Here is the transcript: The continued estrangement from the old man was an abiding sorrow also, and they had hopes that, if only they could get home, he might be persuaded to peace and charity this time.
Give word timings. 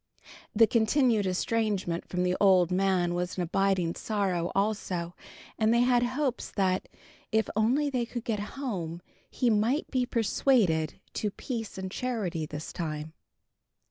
The 0.55 0.65
continued 0.65 1.27
estrangement 1.27 2.07
from 2.09 2.23
the 2.23 2.35
old 2.41 2.71
man 2.71 3.13
was 3.13 3.37
an 3.37 3.43
abiding 3.43 3.93
sorrow 3.93 4.51
also, 4.55 5.13
and 5.59 5.71
they 5.71 5.81
had 5.81 6.01
hopes 6.01 6.49
that, 6.53 6.87
if 7.31 7.47
only 7.55 7.91
they 7.91 8.07
could 8.07 8.23
get 8.25 8.39
home, 8.57 9.03
he 9.29 9.51
might 9.51 9.91
be 9.91 10.07
persuaded 10.07 10.99
to 11.13 11.29
peace 11.29 11.77
and 11.77 11.91
charity 11.91 12.47
this 12.47 12.73
time. 12.73 13.13